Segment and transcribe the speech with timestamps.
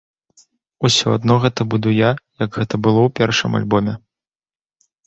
[0.87, 2.09] Усё адно гэта буду я,
[2.45, 3.93] як гэта было ў першым альбоме.